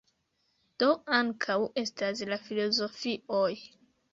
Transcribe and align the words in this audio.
Do 0.83 0.87
ankaŭ 1.17 1.57
estas 1.83 2.25
la 2.33 2.41
filozofioj. 2.47 3.53